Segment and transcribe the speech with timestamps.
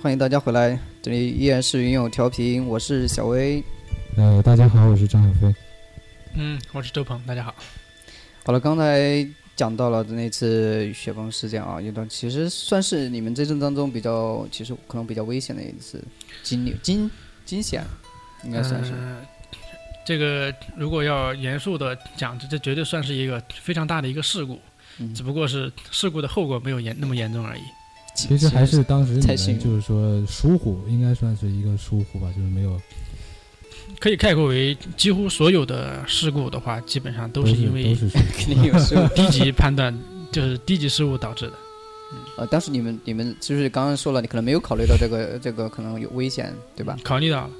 [0.00, 3.62] 欢迎大家回来，这里依然是云友调频，我是小薇。
[4.16, 5.52] 呃，大家好，我是张小飞。
[6.36, 7.52] 嗯，我是周鹏，大家好。
[8.44, 9.26] 好了，刚才
[9.56, 16.00] 讲到了那次雪崩事件啊，有段其实算是你们这阵当中比较，其实可能比较危险的一次
[16.44, 17.10] 经历惊
[17.44, 17.82] 惊险，
[18.44, 18.92] 应该算是。
[18.92, 19.20] 呃
[20.06, 24.58] 这个如果要严肃的讲，这这绝对算是一个非常大的一个事故，
[24.98, 27.60] 嗯只不过是事故的后果没有严那么严重而已。
[28.26, 32.80] 其实还是当时你们就是说疏忽，应该算是一个疏忽吧，就是没有
[34.00, 37.94] 可以概括为几乎所有的事故的话，基本上都都是因为
[38.36, 39.06] 肯定有失误。
[39.14, 39.96] 低级判断，
[40.32, 41.52] 就是低级失误导致的。
[42.36, 46.96] 呃，当时你们你们就是刚刚说了，你可能没有考虑到这个这个可能有危险，对吧？
[47.02, 47.50] 考虑到了，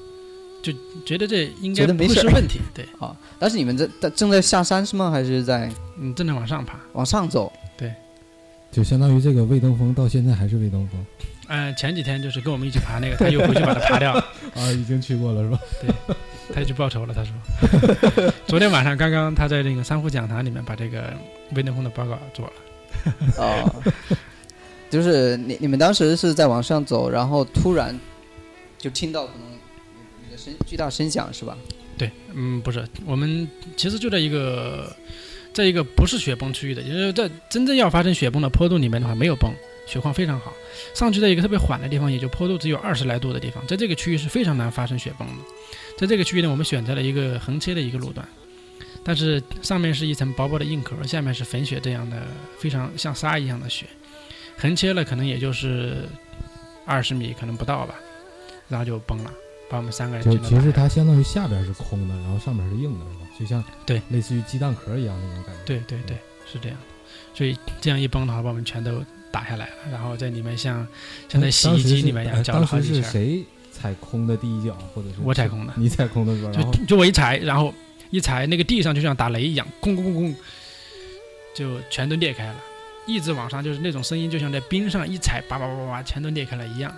[0.63, 0.73] 就
[1.05, 2.59] 觉得这应该不是问题。
[2.75, 5.11] 对，啊， 但是你们在在正在下山是吗？
[5.11, 6.79] 还是在嗯，正在往上爬。
[6.93, 7.53] 往上走？
[8.71, 11.05] 就相当于这个魏登峰到现在还是魏登峰
[11.51, 14.21] 嗯、前几天就是跟我们一起爬那个，他又回去把它爬掉了。
[14.55, 15.59] 啊，已经去过了是吧？
[15.81, 16.15] 对
[16.53, 17.15] 他就去报仇了。
[17.15, 21.15] 他说， 昨天晚上刚刚他在那个三户讲堂里面把这个
[21.55, 22.53] 魏登峰的报告做了。
[23.39, 23.83] 哦，
[24.91, 27.99] 就是你你们当时是在往上走，然后突然
[28.77, 29.51] 就听到可能
[30.27, 31.57] 有的声巨大声响是吧？
[31.97, 34.95] 对，嗯，不是，我们其实就在一个，
[35.53, 39.53] 在一个不是雪崩区域的，也就是在真正要发生雪崩的坡度里面的话，没有崩，
[39.87, 40.53] 雪况非常好。
[40.95, 45.35] 上去在一个特别缓的地方，也就坡度只有二十来度的地方，在这个区域是非常难发生雪崩的。
[45.97, 48.27] 在这个区域呢，我们选择了一个横切的一个路段，
[49.03, 52.23] 但是上面是一层薄薄的硬壳，下面是粉雪这样的
[52.57, 53.87] 非常像沙一样的雪，
[54.57, 56.09] 横切了可能也就是
[56.87, 57.97] 二十米，可能不到吧，
[58.69, 59.33] 然后就崩了，
[59.69, 63.27] 把我们三个人就其实它相当于下边是空的，然后上面是硬的，是吧？
[63.39, 65.63] 就像对，类似于鸡蛋壳一样那种感觉。
[65.65, 66.17] 对对对，
[66.51, 66.85] 是这样的。
[67.35, 70.87] 所以这样一崩的话，把我们全都打下来了，然后在里面像
[71.29, 73.03] 像在洗衣机里面一样搅了好几圈。
[73.03, 76.51] 是谁踩空的第一脚，或者是我踩空的，你踩空的是吧？
[76.55, 77.73] 然后就就我一踩，然后
[78.11, 80.35] 一踩那个地上就像打雷一样，咣咣咣咣，
[81.55, 82.57] 就全都裂开了，
[83.07, 86.93] 一直往上，就是那种声音，就像在冰上一踩，叭叭叭叭叭，全都裂开了一样。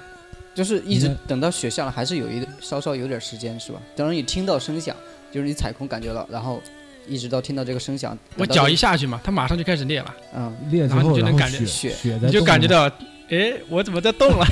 [0.55, 3.81] 就是一直等到雪下了，还是有一稍稍有点时间是吧？
[3.95, 4.95] 等你听到声响，
[5.31, 6.61] 就是你踩空感觉到，然后
[7.07, 12.91] 一直到听到这个声响，我脚一下去嘛，它马上就开始裂了，嗯，裂之然后就能感觉雪雪你就感觉到，
[13.31, 14.47] 哎，我怎么在动了？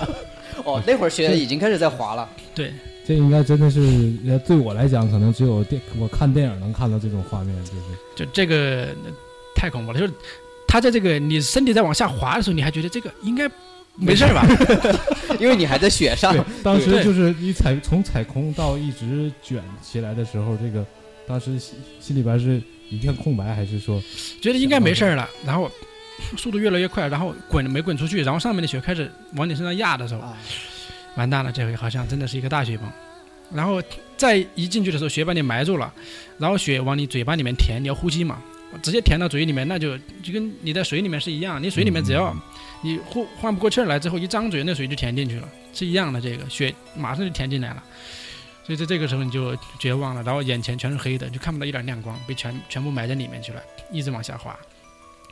[0.64, 2.28] 哦，那会儿雪已经开始在滑了。
[2.54, 2.72] 对，
[3.06, 3.80] 这应该真的是，
[4.26, 7.80] 呃对我来讲，可能只有电我看电影能看到这种画面，就是
[8.16, 8.88] 就这个
[9.54, 10.12] 太恐怖了，就是
[10.66, 13.46] 他在这个你身体在往下滑的时候，你还觉得这个应该
[13.96, 14.44] 没事儿吧？
[15.38, 20.84] 因为你还在雪上，当时就是你踩从踩空到一直卷起来的时候，这个
[21.26, 22.60] 当时心心里边是
[22.90, 24.02] 一片空白，还是说
[24.40, 25.70] 觉得应该没事儿了，然后
[26.36, 30.36] 速度越来越快，然后滚没滚出去，然后上面的雪开始往你身上压的时候，啊，
[31.16, 32.88] 完蛋了，这回好像真的是一个大雪崩。
[33.52, 33.80] 然后
[34.16, 35.92] 再一进去的时候，雪把你埋住了，
[36.38, 38.42] 然后雪往你嘴巴里面填，你要呼吸嘛，
[38.82, 42.40] 直接填到嘴里面，那就就跟你在水里面是一样，你水里面只要嗯
[42.82, 47.82] 你呼换不过气儿来之后，一张嘴那水就填进去了，是一样的，这个血马上就填进来了。
[48.66, 54.58] 所以在这个时候你就绝望了，然后眼前全是黑的，就看不到一点亮光，被全全部埋在里面去了，一直往下滑，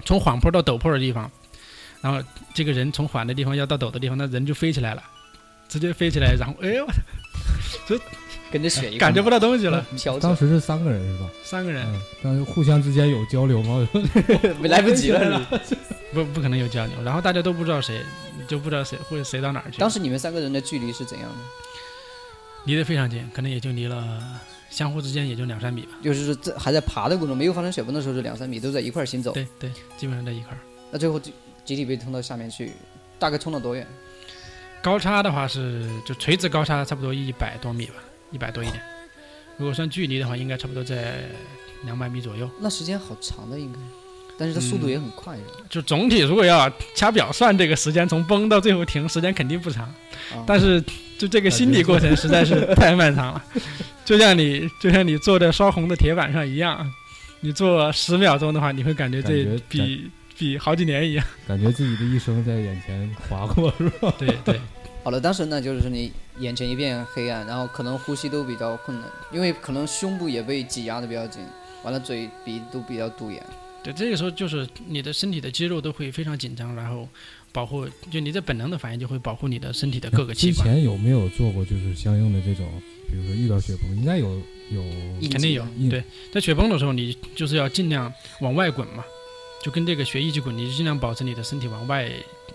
[0.05, 1.31] 从缓坡到陡坡的地方，
[2.01, 5.03] 然后这个人从缓的地方要到陡的地方，那人就飞起来了，
[5.69, 6.87] 直接飞起来，然后哎呦，
[8.53, 9.85] 跟着雪一块感觉不到东西了，
[10.21, 11.31] 当时是三个人是吧？
[11.43, 13.89] 三个人嗯，但是互相之间有交流吗？
[14.69, 15.21] 来不及了。
[15.67, 15.81] 是吧
[16.13, 18.03] 不不可能有交流，然后大家都不知道谁，
[18.47, 21.37] 就不知道谁或者谁到哪儿去，当时你们三个人的距离是怎样的？
[22.67, 24.23] 离得非常近，可能也就离了
[24.69, 25.93] 相互之间也就两三米吧。
[26.03, 29.33] 就是说这还在爬的过程中，没有发生雪崩的时候是两三米，都在一块儿行走。
[29.33, 30.59] 对对，基本上在一块儿。
[30.91, 31.33] 那最后就
[31.65, 32.73] 集体被冲到下面去，
[33.19, 33.87] 大概冲了多远？
[34.83, 37.95] 高差的话是就垂直高差差不多一百多米吧，
[38.33, 38.83] 一百多一点。
[39.59, 41.23] 如果算距离的话，应该差不多在
[41.85, 42.51] 两百米左右。
[42.61, 43.79] 那时间好长的应该，
[44.39, 45.37] 但是它速度也很快。
[45.69, 49.85] 就总体如果要掐表算这个时间，从崩到最后停，时间肯定不长。
[49.85, 50.83] 啊但是
[51.19, 53.45] 就这个心理过程实在是太漫长了，
[54.05, 56.91] 就像你就像你坐在烧红的铁板上一样，
[57.41, 61.25] 你坐十秒钟的话，你会感觉这比比好几年一样。
[61.47, 64.13] 感觉自己的一生在眼前划过，是吧？
[64.19, 64.61] 对对，
[65.03, 71.43] 好了，当时呢就是你眼前一片黑暗，然后可能呼吸都比较困难，因为可能胸部也被挤压的比较紧，
[71.83, 73.43] 完了嘴鼻都比较堵严。
[73.83, 77.09] 对，这个时候就是你的身体的肌肉都会非常紧张，然后
[77.51, 80.69] 保护，就你的本能的反应就会保护你的身体的各个器官。
[80.69, 82.65] 之前有没有做过就是相应的这种，
[83.11, 84.41] 比如说遇到雪崩，应该有
[84.71, 84.85] 有
[85.33, 89.05] 肯定有，对，在雪崩的时候，你就是要尽量往外滚嘛，
[89.63, 92.11] 就跟这个雪一起滚，你就尽量保持你的身体往外，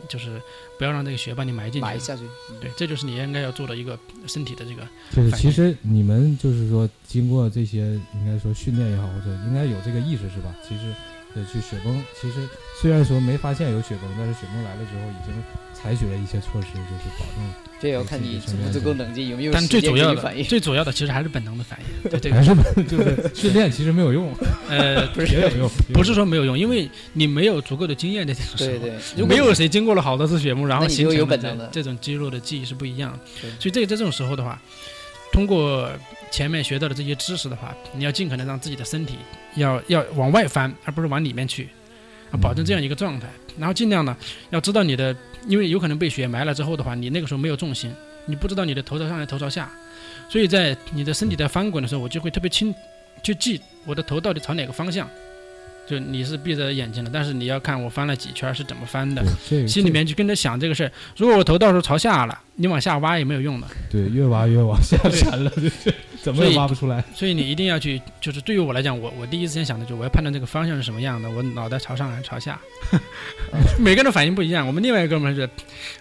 [0.10, 0.42] 就是
[0.78, 1.88] 不要让这个雪把你埋进去。
[1.88, 2.24] 埋下去。
[2.60, 4.86] 对，这就是你应该要做的一个身体的这个。
[5.16, 10.54] 就是其实你们就是说经过这些应该说训练也好，或者应该有这个意识是吧？
[10.68, 10.94] 其实
[11.34, 12.48] 呃去雪崩，其实
[12.82, 15.34] 虽然说没发现有雪崩，但是雪崩来了之后已经
[15.74, 20.44] 采取了一些措施，就是保证这也要看你足不足够冷静，有没有但最主要的反应。
[20.44, 21.86] 最主要的其实还是本能的反应。
[22.10, 24.34] 对对还个，是就是 训练其实没有用，
[24.68, 28.80] 呃，不是没有用，不是说没有用，因为你没有足够的经验在这种时候。
[28.80, 33.20] 对对，没有谁经过了好多次雪崩，然后形成这有本能的这种肌肉的记忆是不一样的。
[33.60, 34.60] 所以这个在这种时候的话，
[35.32, 35.88] 通过
[36.32, 39.18] 前面学到的这些知识的话，你要尽可能让自己的身体
[39.56, 41.70] 要要往外翻，而不是往里面去，
[42.32, 43.28] 啊，保证这样一个状态。
[43.58, 44.16] 然后尽量呢，
[44.50, 45.16] 要知道你的，
[45.48, 47.92] 因为有可能被雪埋了之后的话，你那个时候没有重心，
[48.26, 49.70] 你不知道你的头朝上还是头朝下，
[50.30, 52.74] 所以在你的身体在翻滚的时候，我就会特别清，
[53.24, 55.10] 就记我的头到底朝哪个方向。
[55.90, 59.24] 就你是闭着眼睛的，但是你要看我翻了几圈是怎么翻的
[59.66, 60.92] 心里面就跟着想这个事儿。
[61.16, 63.68] 如果我头到时候朝下了，你往下挖也没有用的。
[63.90, 65.94] 对越挖越往下沉了，就是
[66.34, 67.04] 怎么也挖不出来。
[67.16, 72.60] 所以你一定要去，就是对于我来讲，我我第一时间想的就是我要判断这个方向是什么样的，我脑袋朝上还是朝下。
[73.80, 74.68] 每个人反应不一样。
[74.68, 75.50] 我们另外一个哥们儿是，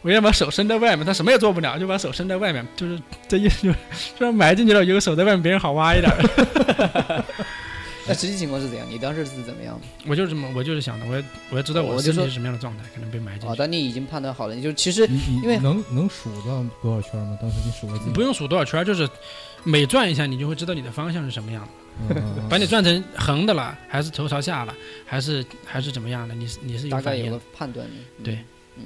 [0.02, 3.78] 我要把手伸在外面，他什么也做不了，就把手伸在外面，就是这意思就是，
[4.18, 7.24] 虽然埋进去了，有个手在外面，别人好挖一点儿。
[8.08, 8.86] 那实际情况是怎样？
[8.88, 9.80] 你当时是怎么样？
[10.06, 13.58] 我就是这么，我就是想的，我要我要知道我身体是什么样的状态，可能被埋进哦，去。
[13.58, 17.36] 当你已经判断好了，你就其实你你因为能能数到多少圈吗？
[17.42, 18.08] 当时你数了几？
[18.10, 19.08] 不用数多少圈，就是
[19.66, 22.22] 每转一下，你就会知道你的方向是什么样的。
[22.48, 24.74] 把你转成横的了，还是头朝下了，
[25.04, 26.34] 还是还是怎么样的？
[26.34, 27.40] 你是你是有大概有的。
[27.52, 27.86] 判断
[28.22, 28.38] 对，
[28.76, 28.84] 嗯，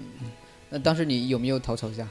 [0.70, 2.08] 那当时你有没有头朝下？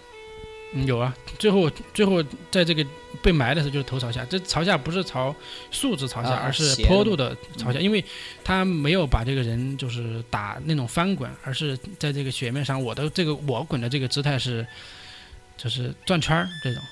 [0.74, 1.16] 嗯，有啊。
[1.40, 2.22] 最后最后
[2.52, 2.86] 在这个
[3.24, 5.36] 被埋的时候就是头朝下，这朝下不是朝
[5.72, 8.04] 竖直朝下，啊而是坡度的朝下，因为
[8.44, 14.68] 他没有把这个人就是打那种翻滚，而是在这个雪面上，我的这个我滚的这个姿态是
[15.58, 16.84] 就是转圈儿这种，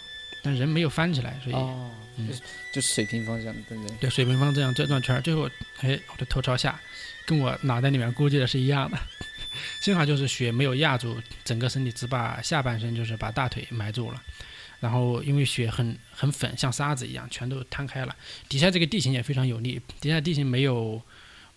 [0.47, 1.55] 但人没有翻起来，所以。
[1.55, 2.29] 哦，嗯
[2.71, 3.97] 就是水平方向，对不对？
[3.97, 5.49] 对，水平方向这样转转圈儿，最后，
[5.81, 6.79] 哎，我的头朝下，
[7.25, 8.97] 跟我脑袋里面估计的是一样的。
[9.81, 14.23] 幸好就是雪没有压住整个身体，只把下半身就是把大腿埋住了。
[14.79, 18.15] 然后因为雪很很粉，像沙子一样，全都摊开了。
[18.47, 21.01] 底下这个地形也非常有利，底下地形没有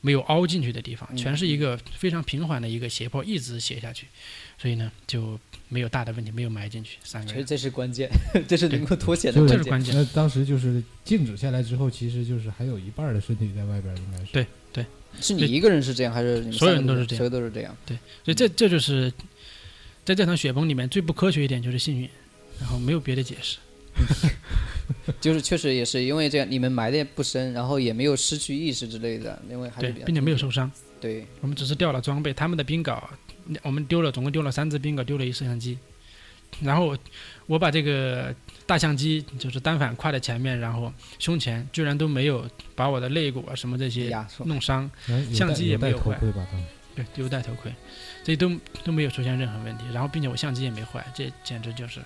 [0.00, 4.06] 没有凹进去的地方，全是一个非常平缓的一个斜坡，一直斜下去，
[4.58, 5.38] 所以呢就
[5.70, 6.98] 没有大的问题，没有埋进去。
[7.02, 8.10] 三个人，其实这是关键，
[8.46, 9.56] 这是能够脱险的关键。
[9.56, 9.94] 这是关键。
[9.94, 14.32] 那当时就是静止下来之后，其实就是还有一半的身体在外边，应该是。
[14.32, 14.84] 对对
[15.20, 17.74] 是你一个人是这样，还是你所有人都是这样所有都是这样。
[17.86, 19.10] 对所以这这就是
[20.04, 22.08] 在这场雪崩里面最不科学一点就是幸运，
[22.60, 23.58] 然后没有别的解释。
[25.20, 30.70] 就是确实也是因为这样，你们埋的也不深，然后也没有失去意识之类的，因为还是比，较并且没有受伤。
[31.00, 33.02] 对，我们只是掉了装备，他们的冰镐，
[33.62, 35.78] 我们丢了，总共丢了三只宾格，丢了一摄像机。
[36.60, 36.96] 然后
[37.46, 38.34] 我把这个
[38.66, 42.44] 大相机就是单反挎在前面，然后胸前居然都没有
[42.74, 44.12] 把我的肋骨啊什么这些。
[44.44, 44.90] 弄伤，
[45.32, 46.18] 相机也没有坏
[46.96, 47.72] 对，丢戴头盔，
[48.24, 48.50] 这都
[48.82, 49.84] 都没有出现任何问题。
[49.94, 52.00] 然后并且我相机也没坏，这简直就是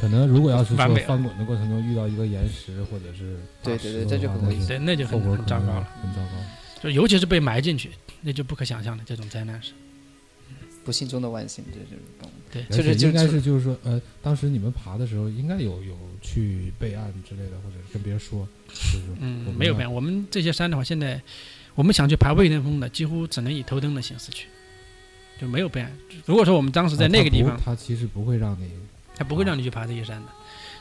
[0.00, 5.88] 可能如果要是说翻滚的过程中遇到一个岩石或者是对对对这就很危险对，那就很很糟糕了。
[6.00, 6.82] 很糟糕。
[6.82, 7.90] 就尤其是被埋进去，
[8.22, 9.72] 那就不可想象的这种灾难是。
[10.90, 12.28] 不幸中的万幸，这就是懂。
[12.52, 21.22] 对就是应该是就是说，呃，当时你们爬的时候，应该有有去备案之类的，或者跟别人说，就是说嗯我，没有备案，我们这些山的话，现在
[21.76, 24.48] 我们想去爬未登峰的，几乎只能以头灯的形式去，
[25.40, 25.92] 就没有备案。
[26.26, 28.68] 如果说我们当时在那个地方，他其实不会让你
[29.14, 30.32] 他不会让你去爬这些山的。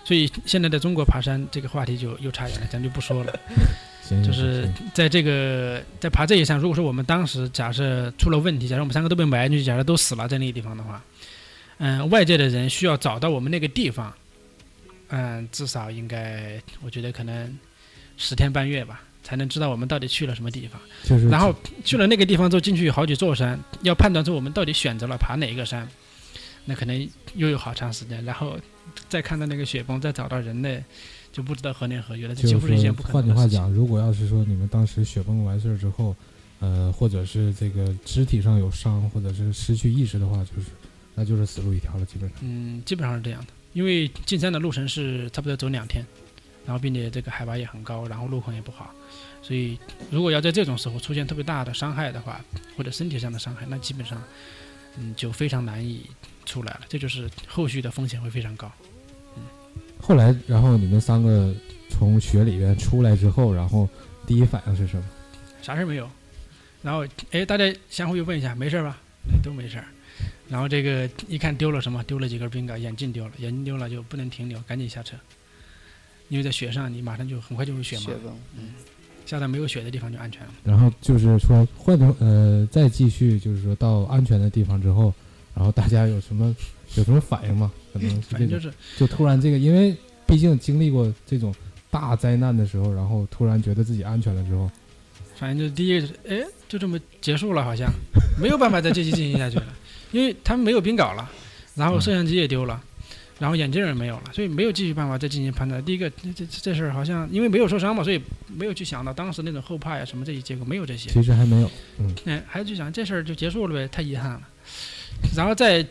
[0.04, 3.32] 所以现在在中国爬山这个话题就又差远了，咱就不说了。
[4.10, 11.02] 行，就是在这个在爬这一山，如果说我们当时假设出了问题，假设我们三个都被埋进去，假设都死了在那个地方的话，
[11.78, 14.12] 嗯，外界的人需要找到我们那个地方，
[15.10, 17.58] 嗯，至少应该我觉得可能
[18.18, 20.82] 十天半月吧，才能知道我们到底去了什么地方。
[21.04, 21.54] 就是然后
[21.86, 25.88] 去了那个地方之后，进去有好几座山，要判断出我们到底选择了爬哪一个山，
[26.66, 28.24] 那可能又有好长时间。
[28.26, 28.58] 然后
[29.08, 30.84] 再看到那个雪崩，再找到人类，
[31.32, 32.36] 就不知道何年何月了。
[32.36, 33.60] 这几乎是一件不可换句话能的事情。
[33.60, 36.16] 讲，如果要是说你们当时雪崩完事儿之后，
[36.60, 40.70] 呃，或者是这个肢体上有伤，或者是失去意识的话，就是
[41.16, 42.40] 那就是死路一条了，基本上。
[42.42, 43.48] 嗯，基本上是这样的。
[43.74, 46.04] 因为进山的路程是差不多走两天，
[46.66, 48.92] 然后并且这个海拔也很高，然后路况也不好，
[49.44, 49.78] 所以
[50.10, 52.44] 如果要在这种时候出现特别大的伤害的话，
[52.76, 54.22] 或者身体上的伤害，那基本上
[54.98, 56.10] 嗯就非常难以
[56.46, 56.82] 出来了。
[56.90, 58.72] 这就是后续的风险会非常高。
[60.02, 61.54] 后来，然后你们三个
[61.90, 63.88] 从雪里边出来之后，然后
[64.26, 65.04] 第一反应是什么？
[65.62, 66.10] 啥事儿没有，
[66.82, 68.98] 然后哎，大家相互又问一下，没事儿吧？
[69.44, 69.86] 都没事儿。
[70.50, 75.16] 然后这个一看丢了什么，丢了几根冰镐，眼镜丢了，眼镜丢了就不能停留，赶紧下车，
[76.30, 78.70] 因为在雪上你马上就很快就会雪嘛雪，崩，嗯，
[79.26, 80.54] 下到没有雪的地方就安全了。
[80.64, 85.14] 然后就是说换成呃，再继续就是说到安全的地方之后，
[85.54, 86.56] 然后大家有什么
[86.96, 87.72] 有什么反应吗？
[87.94, 91.54] 可能是这种，反正就是就突然这个，因为毕竟经历过这种
[91.90, 94.70] 大灾难的时候，然后突然觉得自己安全了之后，
[95.36, 97.92] 反正就是第一个是，哎，就这么结束了，好像
[98.42, 99.66] 没有办法再继续进行下去了，
[100.12, 101.30] 因为他们没有冰镐了，
[101.76, 102.82] 然后摄像机也丢了，
[103.40, 105.84] 然后眼镜也没有了，所以没有继续办法再进行判断。
[105.84, 114.42] 第一个，这这这事儿好像因为没有受伤嘛，所以没有去想到当时那种后怕呀什么这些结果没有这些，其实还没有，嗯哎，还去想这事儿就结束了呗，太遗憾了。
[115.36, 115.86] 然后再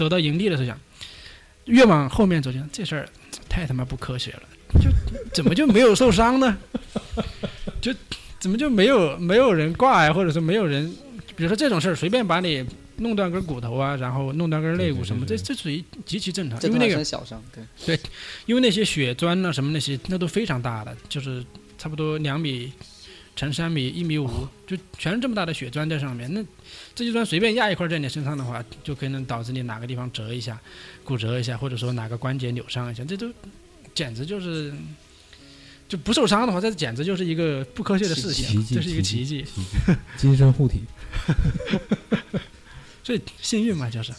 [0.00, 0.80] 走到营地的时候想，
[1.66, 3.06] 越往后面走就这事儿
[3.50, 4.42] 太他妈不科学了，
[4.80, 4.90] 就
[5.34, 6.56] 怎么就没有受伤呢？
[7.82, 7.94] 就
[8.38, 10.90] 怎么就没有没有人挂呀，或者说没有人，
[11.36, 12.64] 比如说这种事儿随便把你
[12.96, 17.42] 弄断根骨头啊，然后弄断根肋骨什么，对对这这属于极其正常，因为那个小伤，
[17.84, 18.00] 对，
[18.46, 21.44] 因为那些血砖啊什么那些那都非常大的，就是
[21.76, 22.72] 差不多两米
[23.36, 26.32] 乘三米、一米五，就全是这么大的血砖在上面。
[26.32, 26.42] 那
[27.00, 30.60] 这些砖随便压一块在你身上的话，就可能导致你哪个地方折一下、
[31.02, 33.26] 骨折一下，或者说哪个关节扭伤一下，这都
[33.94, 34.70] 简直就是
[35.88, 39.42] 就不受伤的话，这简直就是一个不科学的事情，这是一个奇迹。
[39.42, 40.82] 奇迹，金身护体。
[43.02, 44.12] 所以幸运嘛，就是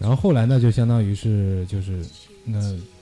[0.00, 2.04] 然后后来呢，就相当于是就是
[2.44, 2.58] 那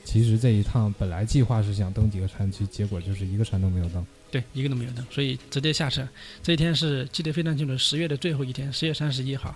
[0.07, 4.07] 其实这一趟本来计划是想登几个山区，结果就是一个山都没有登。
[4.31, 6.09] 对一个都没有登，所以直接下车。
[6.43, 9.55] 这一天是记得非常清楚，十月的最后一天，十月三十一号。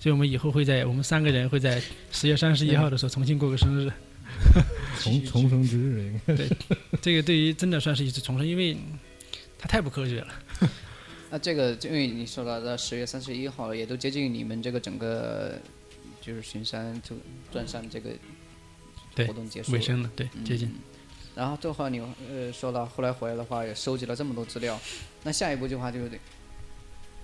[0.00, 1.80] 所以我们以后会在我们三个人会在
[2.10, 3.90] 十月三十一号的时候重新过个生日。
[5.00, 6.34] 重 重生之日应该
[7.00, 8.76] 这个对于真的算是一次重生，因为
[9.58, 10.28] 它太不科学了。
[11.30, 15.58] 那这个因为你说到的十月三十一号了，也都接近你们这个整个
[16.20, 17.16] 就是巡山就
[17.52, 18.18] 转山这个对
[19.16, 20.68] 活动结束了尾声了，对，接近。
[20.68, 20.74] 嗯
[21.34, 24.78] 然后这话你呃说到后来回来的话，也收集了这么多资料，
[25.22, 26.10] 那下一步计划就是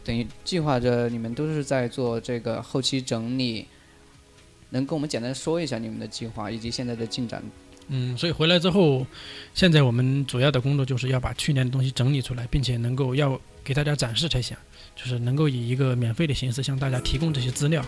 [0.02, 3.66] 等于计划着你们都是在做这个后期整理，
[4.70, 7.42] 能跟我们简单说一下你们的计划以及现在的进展？
[7.88, 9.06] 嗯，所以回来之后，
[9.52, 14.56] 现在我们主要的工作就是要把去年的东西整理出来，并且能够要给大家展示才行，
[15.00, 17.80] 就是能够以一个免费的形式向大家提供这些资料。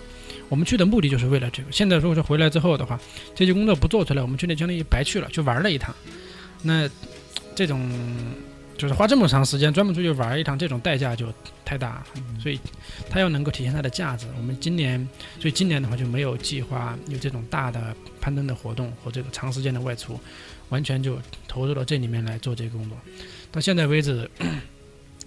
[0.49, 1.73] 我们去的目的就是为了这个。
[1.73, 2.99] 现在如果说回来之后的话，
[3.35, 5.93] 这些工作不做出来，我们去那相当于白去了，去玩了一趟。
[6.63, 6.89] 那
[7.57, 7.91] 这种
[8.79, 11.27] 就是花这么长时间专门出去玩一趟，这种代价就
[11.65, 12.07] 太大了。
[12.41, 12.59] 所以
[13.09, 14.27] 它要能够体现它的价值。
[14.37, 15.07] 我们今年，
[15.41, 20.19] 所以今年的话就没有计划有这种大的攀登的活动和这个长时间的外出，
[20.69, 22.97] 完全就投入到这里面来做这个工作。
[23.53, 24.31] 到现在为止，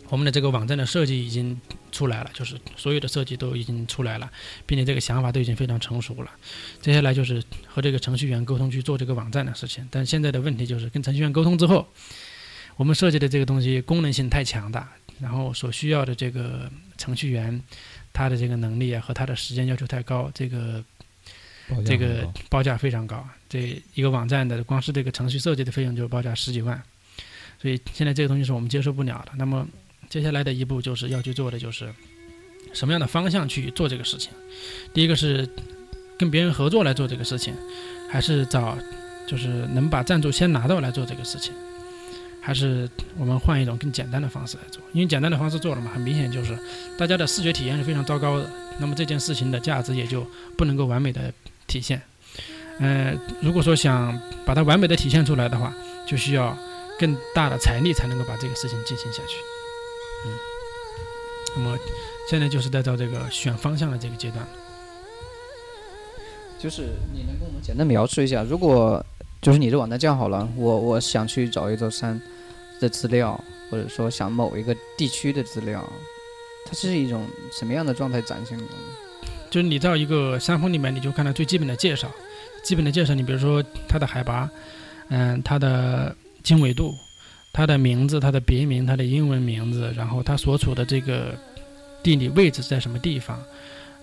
[0.10, 1.60] 我们的这个网站的设计已经
[1.92, 4.32] 出来了，就是所有的设计都已经出来了，
[4.66, 6.32] 并且这个想法都已经非常成熟了。
[6.82, 9.88] 接下来就是和这个程序员沟通去做这个网站的事情。
[9.90, 11.88] 但现在的问题就是跟程序员沟通之后，
[12.76, 17.60] 我们设计的这个东西功能性太强大，然后所需要的这个程序员
[18.12, 20.84] 他的这个能力啊和他的时间要求太高，这个
[21.86, 26.80] 这个报价非常高，这一个网站的光是这个程序设计的费用就报价十几万，
[27.62, 29.32] 所以现在这个东西是我们接受不了的。
[29.38, 29.66] 那么
[30.14, 31.92] 接下来的一步就是要去做的就是
[32.72, 34.30] 什么样的方向去做这个事情。
[34.94, 35.50] 第一个是
[36.20, 37.52] 跟别人合作来做这个事情，
[38.12, 38.78] 还是找
[39.26, 41.52] 就是能把赞助先拿到来做这个事情，
[42.40, 44.84] 还是我们换一种更简单的方式来做？
[44.92, 46.56] 因为简单的方式做了嘛，很明显就是
[46.96, 50.24] 大家的视觉体验是非常糟糕的，那么这件事情的价值也就
[50.56, 51.34] 不能够完美的
[51.66, 52.00] 体现。
[52.80, 54.16] 呃，如果说想
[54.46, 55.74] 把它完美的体现出来的话，
[56.06, 56.56] 就需要
[57.00, 59.38] 更大的财力才能够把这个事情进行下去。
[60.26, 60.32] 嗯，
[61.56, 61.78] 那么
[62.30, 64.46] 现在就是在到这个选方向的这个阶段。
[66.60, 69.06] 就是你能跟我们简单描述一下，如果
[69.42, 72.20] 就是你的网站建好了，我我想去找一座山
[72.80, 73.38] 的资料，
[73.70, 75.84] 或者说想某一个地区的资料，
[76.66, 78.70] 它是一种什么样的状态展现的呢？
[79.50, 82.10] 就是你到一个山峰里面，你就看到最基本的介绍，
[82.64, 84.50] 基本的介绍，你比如说它的海拔，
[85.10, 86.96] 嗯，它的经纬度，
[87.54, 91.38] 它的名字，它的别名，它的英文名字，然后它所处的这个
[92.02, 93.40] 地理位置在什么地方，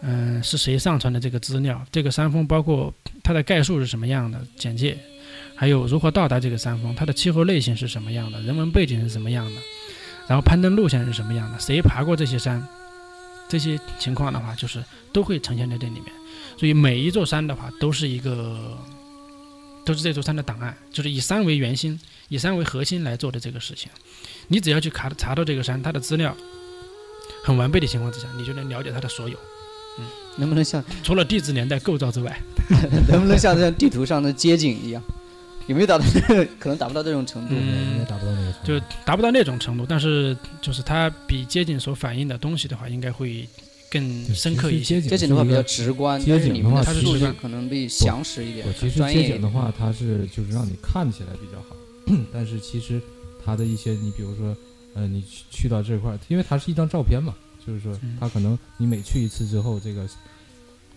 [0.00, 4.96] 嗯，是谁上传的这个资料，这个山峰包括它的概述是什么样的简介，
[5.54, 9.60] 还有如何到达这个山峰，它的气候类型是什么样的，人文背景是什么样的，
[10.28, 12.66] 然后攀登路线是什么样的，谁爬过这些山。
[13.48, 14.80] 这些情况的话，就是
[15.12, 16.04] 都会呈现在这里面，
[16.56, 18.78] 所以每一座山的话，都是一个，
[19.84, 21.98] 都是这座山的档案，就是以山为圆心，
[22.30, 23.90] 以山为核心来做的这个事情。
[24.48, 26.34] 你只要去查查到这个山，它的资料
[27.44, 29.36] 很完备的情况之下，你就能了解它的所有，
[29.98, 30.06] 嗯
[30.38, 32.40] 能不能像除了地质年代构造之外。
[33.10, 35.02] 能不能像这地图上的街景一样？
[35.66, 36.04] 有没有达到？
[36.58, 37.54] 可能达不到这种程度。
[37.54, 38.66] 嗯应该达不到那个程度。
[38.66, 43.46] 就达不到那种程度，但是就是它比街景所反映的东西的话，应该会
[43.90, 45.00] 更深刻一些。
[45.00, 49.32] 街景的话比较直观，街景的但是可能比详实一点我，其实专业一点。
[49.32, 51.76] 街景的话，它是就是让你看起来比较好，
[52.32, 53.00] 但是其实
[53.44, 54.56] 它的一些，你比如说，
[54.94, 57.34] 呃，你去去到这块儿，因为它是一张照片嘛，
[57.66, 60.08] 就是说嗯它可能你每去一次之后，这个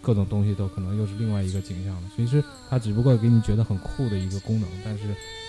[0.02, 2.04] 各种东西都可能又是另外一个景象了。
[2.16, 5.04] 其实它只不过给你觉得很酷的一个功能，但是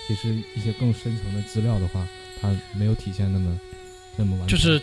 [0.06, 2.06] 其实一些更深层的资料的话，
[2.40, 3.58] 它没有体现那么
[4.16, 4.56] 那么完全。
[4.56, 4.80] 就是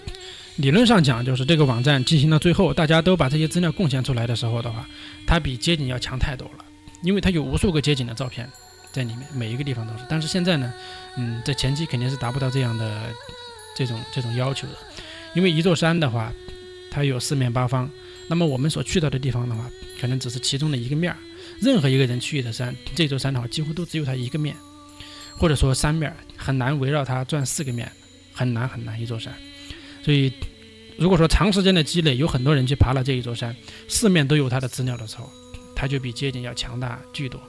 [0.58, 4.86] 理论上讲，就是这个网站进行到最后，大家都把这些资料贡献出来的时候的话，
[5.26, 6.66] 它比街景要强太多了，
[7.04, 8.50] 因为它有无数个街景的照片
[8.92, 10.00] 在里面，每一个地方都是。
[10.10, 10.74] 但是现在呢，
[11.18, 13.10] 嗯，在前期肯定是达不到这样的
[13.76, 14.74] 这种这种要求的，
[15.34, 16.32] 因为一座山的话，
[16.90, 17.90] 它有四面八方，
[18.28, 19.70] 那么我们所去到的地方的话，
[20.00, 21.18] 可能只是其中的一个面儿。
[21.60, 24.56] 任何一个人去的山，这座山的话，几乎都只有它一个面，
[25.38, 27.92] 或者说三面，很难围绕它转四个面，
[28.34, 29.34] 很难很难一座山。
[30.04, 30.32] 所以，
[30.98, 33.56] 如果说长时间的积累，有很多人去爬了这一座山，
[33.88, 35.30] 四面都有它的资料的时候，
[35.76, 37.40] 它就比街景要强大巨多。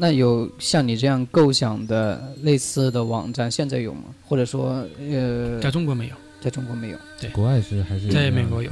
[0.00, 4.04] 那有像你这样构想的类似的网站，现在有吗？
[4.24, 6.98] 或者说，呃，在中国没有，在中国没有？
[7.32, 8.70] 国外是还是在美国有，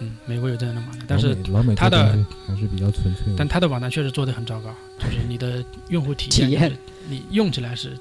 [0.00, 1.98] 嗯，美国有这样的网站，但是老美老美它的
[2.46, 3.34] 还是比较纯粹的。
[3.38, 7.96] 但它的网站确实做的很糟糕，就是你的用户体验，体验你用起来是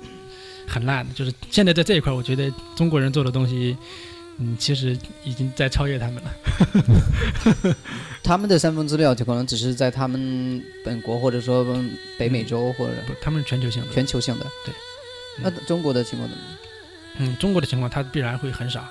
[0.67, 1.13] 很烂的。
[1.13, 3.77] 就是现在在这一块，我觉得中国人做的东西，
[4.37, 7.75] 嗯，其实已经在超越他们了。
[8.23, 11.65] 他们的三分资料就可能只是在他们本国，或者说
[12.17, 13.93] 北美洲或者不，他们是全球性的。
[13.93, 14.45] 全球性的。
[14.65, 14.73] 对。
[15.41, 16.57] 那中国的情况怎么样？
[17.17, 18.87] 嗯，中国的情况它必然会很少，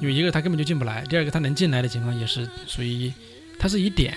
[0.00, 3.12] 因为一个它根本就进不来，第二个它能进来的情况也是属于，
[3.58, 4.16] 它是以点，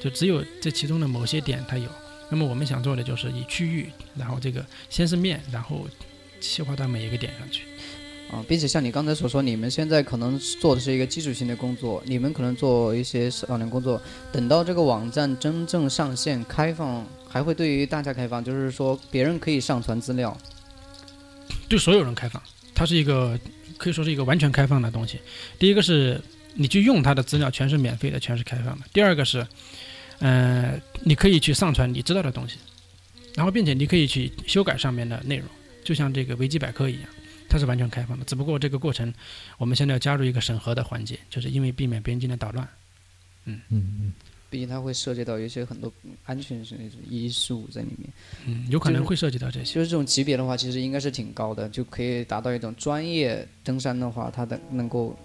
[0.00, 1.88] 就只有这其中的某些点它有。
[2.28, 5.88] 那么我们想做的就是以区域，然后这个先是面，然后
[6.38, 7.64] 细化到每一个点上去。
[8.30, 20.36] 啊，并且像你刚才所说，你们现在可能做的是一个基础性的工作，你们可能做一些少量工作，等到这个网站真正上线开放，还会对于大家开放，就是说别人可以上传资料。
[21.68, 22.40] 对所有人开放，
[22.74, 23.38] 它是一个
[23.78, 25.18] 可以说是一个完全开放的东西。
[25.58, 26.20] 第一个是
[26.54, 28.86] 你去用它的资料全是免费的，全是开放的。
[28.92, 29.46] 第二个是，
[30.20, 32.58] 呃，你可以去上传你知道的东西，
[33.34, 35.46] 然后并且你可以去修改上面的内容，
[35.84, 37.02] 就像这个维基百科一样，
[37.50, 38.24] 它是完全开放的。
[38.24, 39.12] 只不过这个过程，
[39.58, 42.66] 我们现在要加入一个审核的环节，就是因为避免别人进来捣乱。
[43.44, 44.12] 嗯嗯嗯，
[44.48, 45.92] 毕竟它会涉及到一些很多
[46.24, 48.08] 安全性的因素在里面。
[48.46, 49.74] 嗯，有可能会涉及到这些。
[49.74, 55.18] 就是这种级别的话，其实应该是挺高的，就可以达到一种专业登山的话，它的能够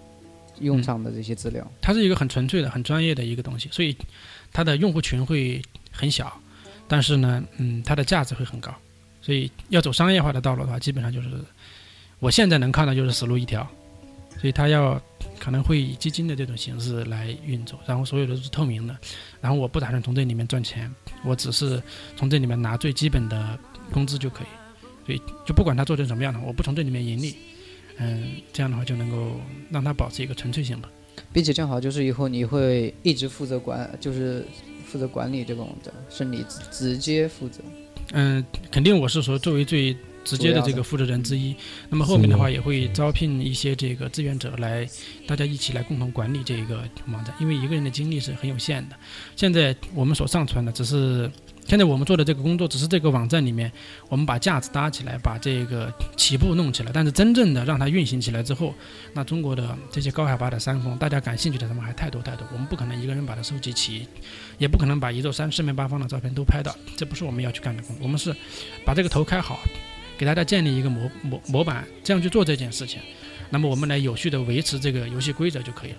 [0.60, 1.70] 用上的这些资料。
[1.80, 3.96] 它是一个很纯粹的、很专业的一个东西，所以
[4.52, 5.62] 它的用户群会
[5.92, 6.40] 很小，
[6.88, 8.74] 但是呢，嗯，它的价值会很高。
[9.20, 11.28] 所以要走商业化的道路的话，基本上就是
[12.18, 13.66] 我现在能看到就是死路一条。
[14.38, 15.00] 所以它要
[15.38, 18.94] 可能会以基金的这种形式来运作，然后所有的都是透明的，
[19.40, 21.82] 然后我不打算从这里面赚钱，我只是
[22.16, 23.58] 从这里面拿最基本的
[23.90, 24.46] 工资就可以。
[25.06, 27.34] 所以就不管它做成什么样的，我不从这里面盈利，
[27.96, 30.90] 嗯，这样的话就能够让它保持一个纯粹性吧。
[31.32, 34.46] 并且正好就是以后你会一直负责管，就是
[34.84, 37.62] 负责管理这个网站，是你直直接负责。
[38.12, 39.96] 嗯，肯定我是说作为最
[40.26, 41.56] 直接的这个负责人之一。
[41.88, 44.86] 那么后面的话也会招聘一些这个志愿者来，
[45.26, 48.96] 大家一起来共同管理这个网站，因为一个人的精力是很有限的。
[49.34, 51.30] 现在我们所上传的只是。
[51.68, 53.72] 现在我们做的这个工作，只是这个网站里面，
[54.08, 56.92] 我们把架子搭起来，把这个起步弄起来。
[56.94, 58.72] 但是真正的让它运行起来之后，
[59.12, 62.46] 那中国的这些高海拔的山峰，大家感兴趣的什么还太多太多。
[62.52, 64.06] 我们不可能一个人把它收集齐，
[64.58, 68.04] 也不可能把一座山四面八方的照片都拍到，这不是我们要去干的工作。
[68.04, 68.32] 我们是
[68.84, 69.58] 把这个头开好，
[70.18, 73.00] 给大家建立一个模模模板，这样去做这件事情。
[73.50, 75.98] 那么我们来有序的维持这个游戏规则就可以了。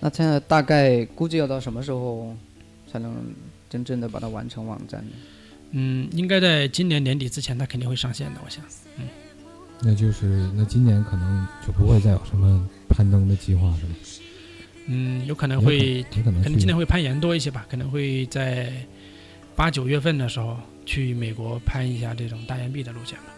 [0.00, 2.34] 那现在大概估计要到什么时候
[2.90, 3.14] 才能
[3.70, 5.12] 真正的把它完成网站呢？
[5.70, 8.64] 嗯，应该在今年年底之前，它肯定会上线的，我想。
[8.98, 9.04] 嗯
[9.82, 13.94] 那就是那今年可能就不会再有什么攀登的计划是吗？
[14.86, 18.72] 嗯，有可能会，可能可能今年会攀岩多一些吧，可能会在
[19.54, 23.34] 八九月份的时候去美国拍一下这种大岩壁的路线吧。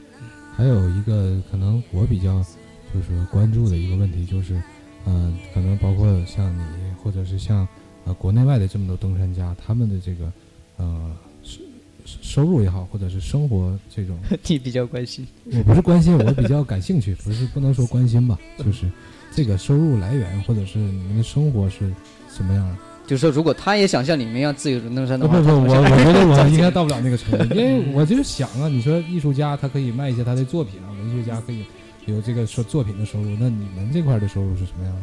[0.55, 2.45] 还有一个可能我比较
[2.93, 4.61] 就是说关注的一个问题就是，
[5.05, 6.63] 呃，可能包括像你
[7.03, 7.67] 或者是像
[8.05, 10.33] 呃国内外的这么多登山家，他们的这个
[10.77, 11.61] 呃收
[12.05, 15.27] 收入也好，或者是生活这种， 你比较关心。
[15.53, 18.91] 我不是关心，我比较感兴趣，不是不能说关心吧，就是
[19.33, 21.93] 这个收入来源或者是你们的生活是
[22.29, 22.77] 什么样的。
[23.09, 31.65] 就是说，如果他也想像你们一样自由的登山的话，不不，他我我觉得我应该到不了那个程度， 因为我就想啊，你说艺术家他可以卖一些他的作品啊，文学家可以
[32.05, 35.01] 有这个说作品的收入，那你们这块的收入是什么样的？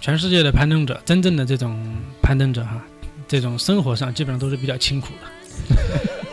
[0.00, 1.76] 全世界的攀登者，真正的这种
[2.22, 2.80] 攀登者哈，
[3.26, 5.08] 这种生活上基本上都是比较清苦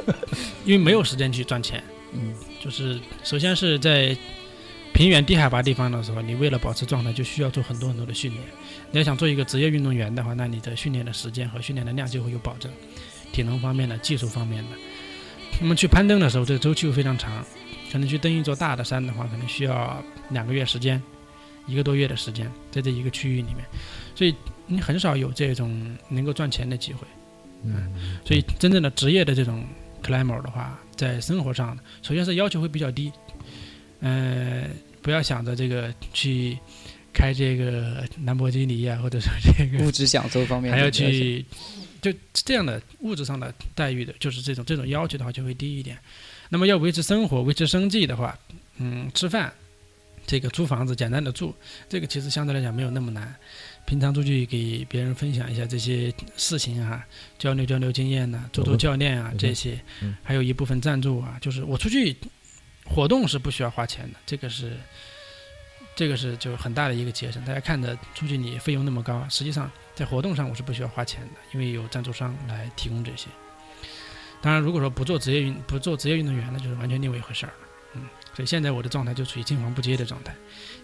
[0.05, 0.13] 的，
[0.65, 1.83] 因为没有时间去赚钱。
[2.13, 2.33] 嗯，
[2.63, 4.15] 就是首先是在
[4.93, 8.43] 平原低海拔地方的时候，你为了保持状态，就需要做很多很多的训练。
[8.91, 12.71] 你要想做一个职业运动员的话，那你的训练的时间和训练的量就会有保证，
[13.31, 14.69] 体能方面的、技术方面的。
[15.59, 17.43] 那么去攀登的时候，这个周期又非常长，
[17.91, 21.01] 可能去登一座大的山的话，可能需要两个月时间，
[21.67, 23.57] 一个多月的时间，在这一个区域里面，
[24.13, 24.35] 所以
[24.67, 27.07] 你很少有这种能够赚钱的机会。
[27.63, 27.93] 嗯，
[28.25, 29.63] 所以真正的职业的这种
[30.03, 33.11] climber 的话，在生活上，首先是要求会比较低，
[34.01, 34.67] 呃，
[35.01, 36.57] 不要想着这个去
[37.13, 41.45] 开这个兰博基尼啊，或者说这个物质享受方面还要去
[42.01, 45.97] 就这样的物质上的待遇的，就是这种这种要求的话就会低一点。
[46.49, 48.37] 那么要维持生活、维持生计的话，
[48.77, 49.53] 嗯，吃饭，
[50.25, 51.53] 这个租房子简单的住，
[51.87, 53.33] 这个其实相对来讲没有那么难。
[53.85, 57.05] 平常出去给别人分享一下这些事情啊，
[57.39, 62.15] 交流交流经验呐、做做教练啊嗯这些嗯，还有一部分赞助啊，就是我出去
[62.93, 64.77] 活动是不需要花钱的，这个是
[65.95, 67.43] 这个是就很大的一个节省。
[67.45, 73.27] 大家看着出去你费用那么高，实际上在活动上我是不需要花钱的，因为有赞助商来提供这些。
[74.41, 77.53] 当然，如果说不做职业运不做职业运动员，那就是完全另外一回事儿。
[77.93, 78.01] 嗯，
[78.33, 80.33] 所以现在我的状态就处于青黄不接的状态，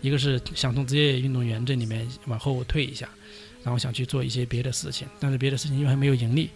[0.02, 3.10] 一个是想从职业运动员这里面往后退一下，
[3.64, 6.52] 然后想去做一些别的事情，但是别的事情又还没有盈利，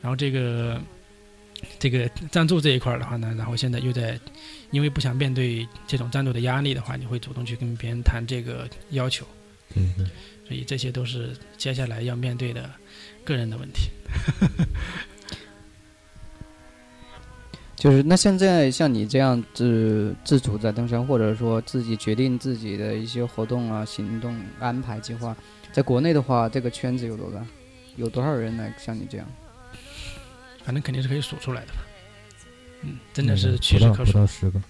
[0.00, 0.80] 然后这个
[1.78, 4.18] 这个赞助这一块儿的话呢，然后现在又在
[4.70, 9.26] 因为不想面对这种赞助的压力的话，你会主动去跟别人谈这个要求，
[9.74, 10.04] 对对，
[10.46, 12.70] 所以这些都是接下来要面对的
[13.24, 13.90] 个人的问题。
[17.76, 25.34] 就是那现在像你这样自自主在登山，或者说自己决定自己的一些活动啊、行动安排计划，
[25.72, 27.42] 在国内的话，这个圈子有多大？
[27.96, 29.26] 有多少人来像你这样？
[30.64, 31.78] 反正肯定是可以数出来的吧。
[32.82, 34.12] 嗯，真的是屈指可数。
[34.12, 34.60] 不到十个，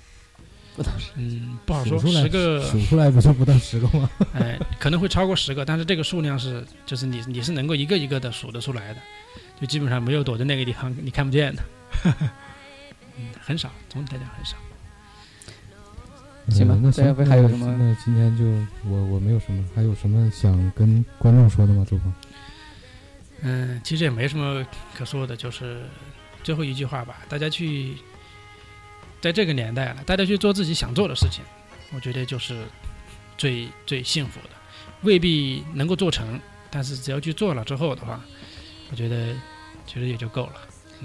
[0.76, 4.10] 不到嗯，不好说，十个，数出来不就不到十个吗？
[4.34, 9.00] 哎，可能会超过十个，但是这个数量是，就是你你是能够一个一个的数得出来的，
[9.60, 11.62] 就基本上没有躲在那个地方你看不见的。
[13.18, 14.56] 嗯，很少，总体来讲很少。
[16.48, 18.44] 行吧呃那行这样会还有什么那今天就
[18.90, 21.86] 我我没有什么，还有什么想跟观众说的吗？
[21.88, 22.12] 周鹏？
[23.42, 25.82] 嗯，其实也没什么可说的，就是
[26.42, 27.96] 最后一句话吧，大家去，
[29.20, 31.42] 在这个年代了，大家去做自己想做的事情，
[31.94, 32.64] 我觉得就是
[33.38, 34.50] 最最幸福的，
[35.02, 36.38] 未必能够做成，
[36.70, 38.20] 但是只要去做了之后的话，
[38.90, 39.34] 我觉得
[39.86, 40.54] 其实也就够了。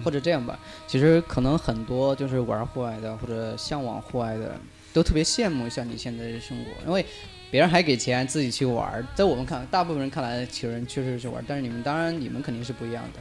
[0.03, 4.59] 或者这样吧，其实可能很多就是玩户外的或者向往户外的，
[4.91, 7.05] 都特别羡慕像你现在的生活，因为
[7.51, 13.19] 别人还给钱自己去玩，在我们看，大部分人看来，其实人确实是玩，但是你们当然你们肯定是不一样的。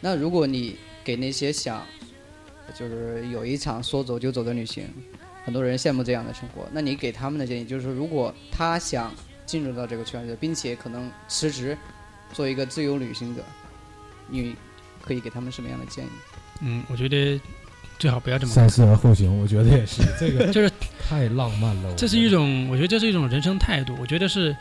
[0.00, 1.84] 那如果你给那些想
[2.74, 4.88] 就是有一场说走就走的旅行，
[5.44, 9.12] 很多人羡慕这样的生活，那你给他们的建议就是，如果他想
[9.44, 11.76] 进入到这个圈子，并且可能辞职
[12.32, 13.42] 做一个自由旅行者，
[14.28, 14.54] 你
[15.02, 16.08] 可以给他们什么样的建议？
[16.60, 17.40] 嗯，我觉得
[18.02, 21.94] 最好不要这么三思而后行，我觉得也是，这个 就是太浪漫了。
[21.94, 23.94] 这是一种，我觉得这是一种人生态度。
[24.00, 24.56] 我觉得是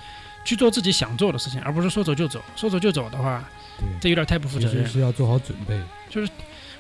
[0.46, 2.40] 去做自己想做的事情，而不是说走就走。
[2.56, 3.44] 说走就走的话，
[3.80, 4.92] 对，这有点太不负责任实。
[4.94, 5.76] 是要做好准备。
[6.08, 6.32] 就是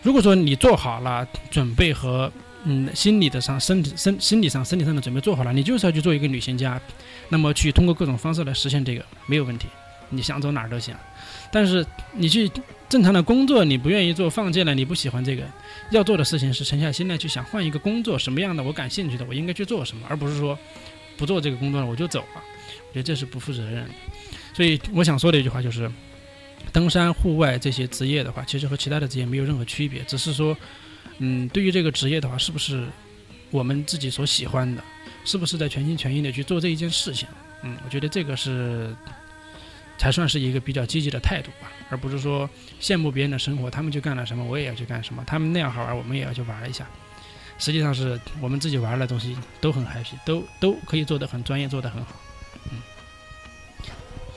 [0.04, 2.32] 如果说你做好了准备和
[2.63, 6.80] 嗯心理的上、身体、身心理上、身体上的准备做好了，你就是要去做一个旅行家，
[7.30, 9.67] 那么去通过各种方式来实现这个没有问题，
[10.10, 10.93] 你想走哪儿都行。
[11.52, 12.50] 但是你去
[12.88, 15.44] 正常的工作，你不愿意做，放弃了，你不喜欢这个，
[15.92, 20.58] 要做的事情是沉下心来去想换一个工作，什么样的我感兴趣的，我应该去做什么，而不是说
[21.18, 22.44] 不做这个工作了我就走了。
[22.90, 23.86] 我觉得这是不负责任。
[24.54, 25.90] 所以我想说的一句话就是，
[26.74, 30.56] 登山、户外这些职业的话，其实和其他的职业没有任何区别，只是说，
[31.20, 32.86] 嗯，对于这个职业的话，是不是
[33.50, 34.84] 我们自己所喜欢的，
[35.24, 37.28] 是不是在全心全意的去做这一件事情？
[37.64, 38.94] 嗯，我觉得这个是
[40.02, 42.50] 才算是一个比较积极的态度吧，而不是说
[42.82, 46.88] 羡慕别人的生活，他们去干了什么，我也要去干什么，他们那样好玩，我们也要去玩一下。
[47.60, 52.16] 实际上是我们自己玩的东西都很 happy，都都可以做得很专业，做得很好。
[52.72, 52.80] 嗯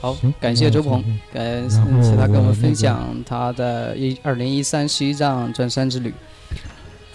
[0.03, 6.13] 好，感谢周鹏嗯感谢他跟我们分享他的一二零一三十一丈转山之旅。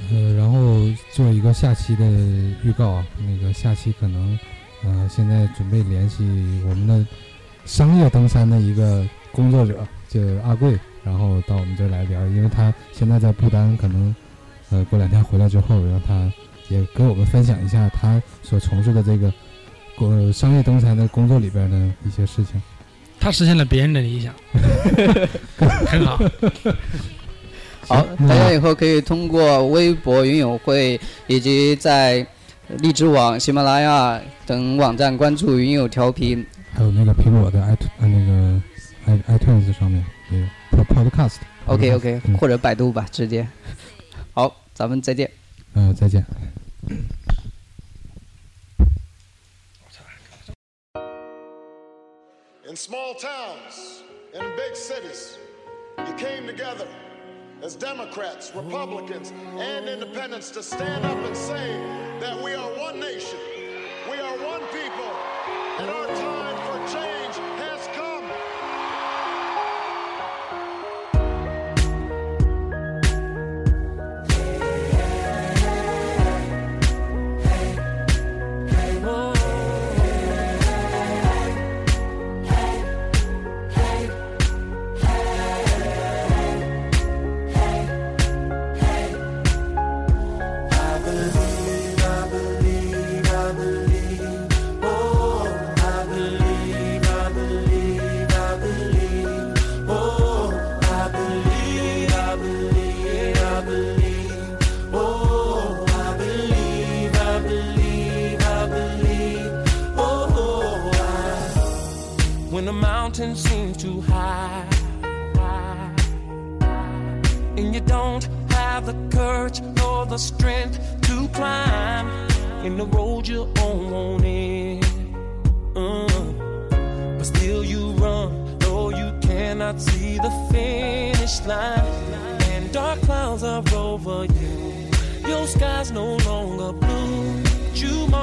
[0.10, 0.60] 呃，然后
[1.12, 2.04] 做一个下期的
[2.64, 4.40] 预告啊，那个下期可能，
[4.84, 6.24] 呃，现在准备联系
[6.68, 7.06] 我们的
[7.70, 14.14] 商业登山的一个工作者，就阿贵，然后到我们这儿来聊，因为他现在在不丹，可能，
[14.72, 16.34] 呃，过两天回来之后，让他
[16.68, 19.32] 也跟我们分享一下他所从事的这个，
[20.00, 22.60] 呃，商业登山的工作里边的一些事情。
[23.20, 24.34] 他实现了别人的理想，
[25.86, 26.18] 很好。
[27.82, 32.26] 好，大家以后可以通过微博云友会以及在
[32.80, 36.44] 荔枝网、喜马拉雅等网站关注云友调频。
[36.79, 38.63] 还有那个苹果的 i 呃那个
[39.07, 40.47] i iTunes 上面也有
[40.85, 41.37] Pod Podcast。
[41.67, 43.47] OK OK，嗯或者百度吧，直接。
[44.33, 45.31] 好，咱们再见。
[45.75, 46.25] 呃，再见。
[52.69, 54.03] In small towns
[54.35, 55.37] and in big cities,
[55.99, 56.89] you came together
[57.63, 61.77] as Democrats, Republicans, and independents to stand up and say
[62.21, 63.39] that we are one nation,
[64.11, 65.13] we are one people,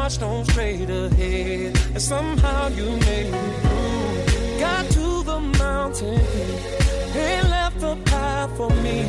[0.07, 4.61] Marched on straight ahead and somehow you made it through.
[4.61, 6.21] Got to the mountain
[7.17, 9.01] and left a path for me.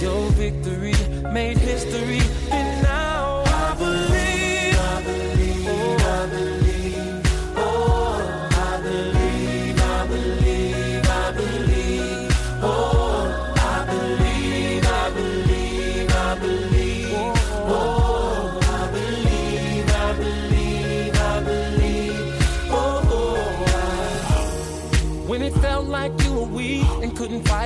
[0.00, 0.94] Your victory
[1.30, 2.22] made history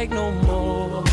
[0.07, 1.05] couldn't no more.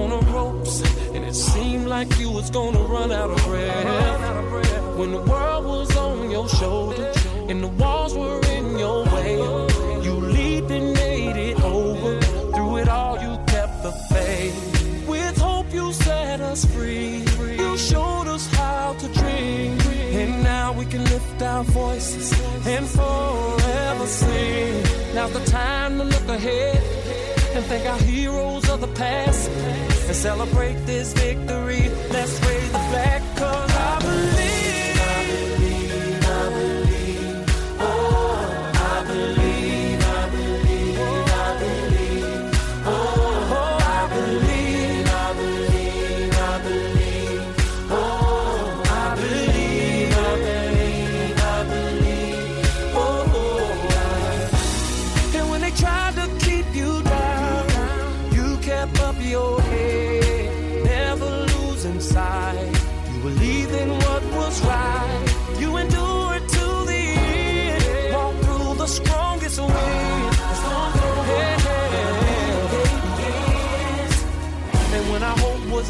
[0.00, 0.82] On the ropes
[1.14, 4.96] and it seemed like you was gonna run out of breath.
[4.98, 7.12] When the world was on your shoulder
[7.48, 9.36] and the walls were in your way
[10.04, 12.20] you leaped and made it over.
[12.54, 15.06] Through it all you kept the faith.
[15.08, 17.24] With hope you set us free.
[17.62, 19.78] You showed us how to dream.
[20.20, 22.32] And now we can lift our voices
[22.66, 26.76] and forever sing now's the time to look ahead
[27.54, 31.88] and thank our heroes of the past and celebrate this victory.
[32.10, 33.29] Let's raise the flag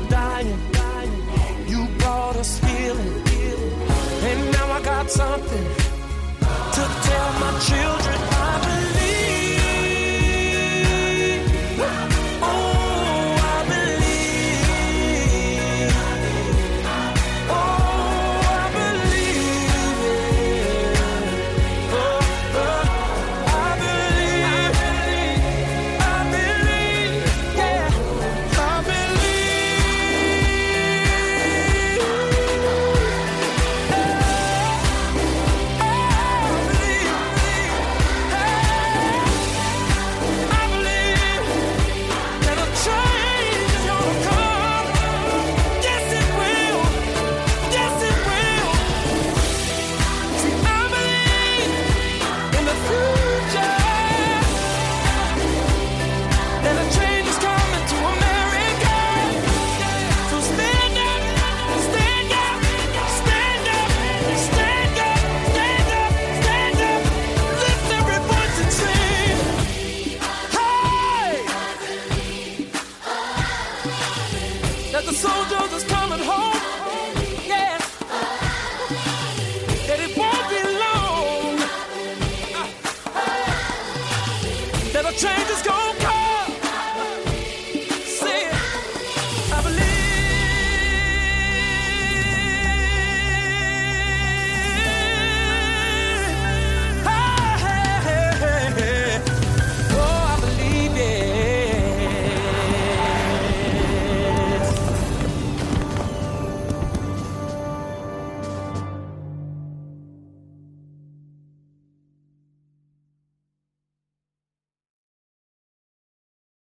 [0.08, 0.60] dying,
[1.66, 3.22] you brought us healing.
[4.22, 5.66] And now I got something
[6.76, 8.39] to tell my children